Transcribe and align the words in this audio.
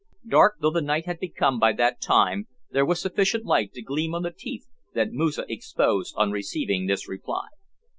Dark 0.27 0.55
though 0.59 0.71
the 0.71 0.81
night 0.81 1.05
had 1.05 1.19
become 1.19 1.59
by 1.59 1.71
that 1.73 2.01
time, 2.01 2.47
there 2.71 2.87
was 2.87 2.99
sufficient 2.99 3.45
light 3.45 3.71
to 3.73 3.83
gleam 3.83 4.15
on 4.15 4.23
the 4.23 4.33
teeth 4.35 4.65
that 4.95 5.11
Moosa 5.11 5.45
exposed 5.47 6.15
on 6.17 6.31
receiving 6.31 6.87
this 6.87 7.07
reply. 7.07 7.49